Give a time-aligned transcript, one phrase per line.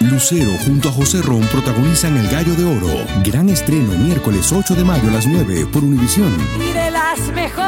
[0.00, 3.06] Lucero junto a José Ron protagonizan El Gallo de Oro.
[3.24, 6.36] Gran estreno miércoles 8 de mayo a las 9 por Univisión.
[6.60, 7.66] Y de las mejores.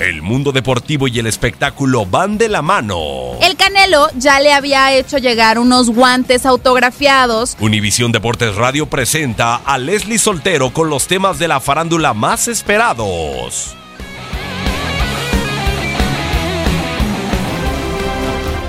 [0.00, 3.38] El mundo deportivo y el espectáculo van de la mano.
[3.40, 7.56] El Canelo ya le había hecho llegar unos guantes autografiados.
[7.60, 13.77] Univisión Deportes Radio presenta a Leslie Soltero con los temas de la farándula más esperados.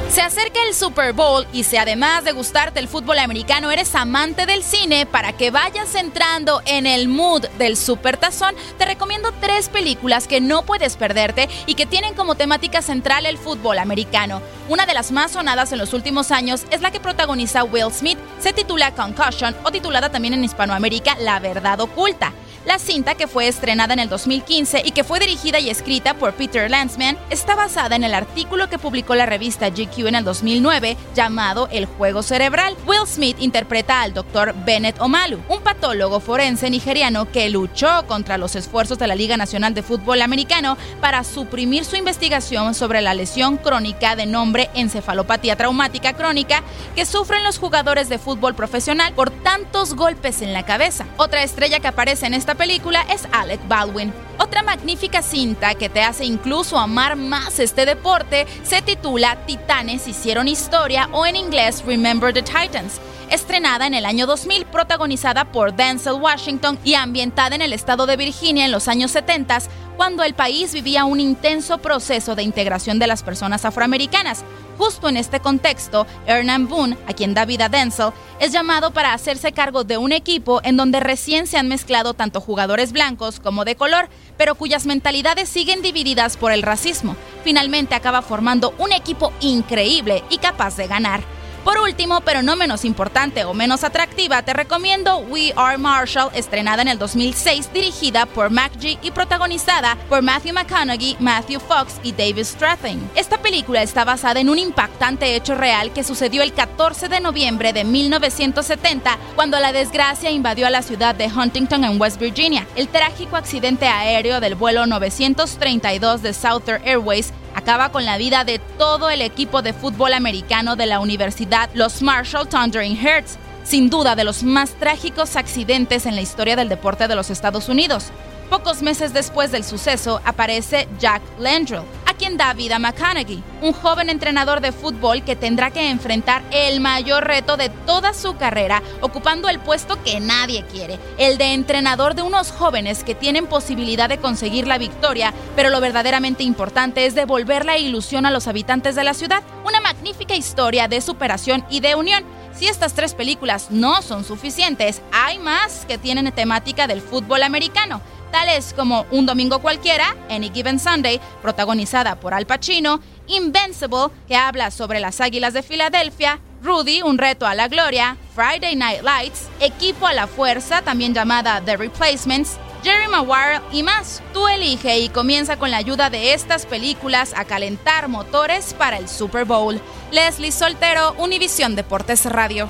[0.10, 4.48] Se acerca el Super Bowl y si además de gustarte el fútbol americano eres amante
[4.48, 9.70] del cine, para que vayas entrando en el mood del Super Tazón, te recomiendo tres
[9.70, 14.42] películas que no puedes perderte y que tienen como temática central el fútbol americano.
[14.68, 18.18] Una de las más sonadas en los últimos años es la que protagoniza Will Smith,
[18.40, 22.34] se titula Concussion o titulada también en Hispanoamérica La Verdad Oculta.
[22.66, 26.34] La cinta, que fue estrenada en el 2015 y que fue dirigida y escrita por
[26.34, 30.98] Peter Landsman, está basada en el artículo que publicó la revista GQ en el 2009
[31.16, 32.76] llamado El juego cerebral.
[32.86, 34.54] Will Smith interpreta al Dr.
[34.66, 39.73] Bennett Omalu, un patólogo forense nigeriano que luchó contra los esfuerzos de la Liga Nacional
[39.73, 46.14] de Fútbol Americano para suprimir su investigación sobre la lesión crónica de nombre encefalopatía traumática
[46.14, 46.64] crónica
[46.95, 51.06] que sufren los jugadores de fútbol profesional por tantos golpes en la cabeza.
[51.17, 54.14] Otra estrella que aparece en película es Alec Baldwin.
[54.37, 60.48] Otra magnífica cinta que te hace incluso amar más este deporte se titula Titanes hicieron
[60.48, 62.99] historia o en inglés Remember the Titans
[63.32, 68.17] estrenada en el año 2000, protagonizada por Denzel Washington y ambientada en el estado de
[68.17, 69.60] Virginia en los años 70,
[69.98, 74.44] cuando el país vivía un intenso proceso de integración de las personas afroamericanas.
[74.78, 79.52] Justo en este contexto, Hernan Boone, a quien da vida Denzel, es llamado para hacerse
[79.52, 83.76] cargo de un equipo en donde recién se han mezclado tanto jugadores blancos como de
[83.76, 84.08] color,
[84.38, 87.18] pero cuyas mentalidades siguen divididas por el racismo.
[87.44, 91.39] Finalmente acaba formando un equipo increíble y capaz de ganar.
[91.64, 96.81] Por último, pero no menos importante o menos atractiva, te recomiendo We Are Marshall, estrenada
[96.81, 102.14] en el 2006, dirigida por Mac G y protagonizada por Matthew McConaughey, Matthew Fox y
[102.14, 103.11] David Strathairn.
[103.15, 107.73] Esta película está basada en un impactante hecho real que sucedió el 14 de noviembre
[107.73, 112.65] de 1970, cuando la desgracia invadió a la ciudad de Huntington en West Virginia.
[112.76, 118.58] El trágico accidente aéreo del vuelo 932 de Southern Airways acaba con la vida de
[118.77, 124.15] todo el equipo de fútbol americano de la Universidad Los Marshall Thundering Hertz, sin duda
[124.15, 128.12] de los más trágicos accidentes en la historia del deporte de los Estados Unidos.
[128.50, 133.74] Pocos meses después del suceso aparece Jack Landrell, a quien da vida a McConaughey, un
[133.74, 138.84] joven entrenador de fútbol que tendrá que enfrentar el mayor reto de toda su carrera,
[139.02, 144.10] ocupando el puesto que nadie quiere, el de entrenador de unos jóvenes que tienen posibilidad
[144.10, 148.96] de conseguir la victoria, pero lo verdaderamente importante es devolver la ilusión a los habitantes
[148.96, 152.24] de la ciudad, una magnífica historia de superación y de unión.
[152.54, 158.01] Si estas tres películas no son suficientes, hay más que tienen temática del fútbol americano
[158.31, 164.72] tales como Un Domingo Cualquiera, Any Given Sunday, protagonizada por Al Pacino, Invincible, que habla
[164.72, 170.07] sobre las Águilas de Filadelfia, Rudy, Un Reto a la Gloria, Friday Night Lights, Equipo
[170.07, 174.21] a la Fuerza, también llamada The Replacements, Jerry Maguire y más.
[174.33, 179.09] Tú elige y comienza con la ayuda de estas películas a calentar motores para el
[179.09, 179.81] Super Bowl.
[180.12, 182.69] Leslie Soltero, Univisión Deportes Radio.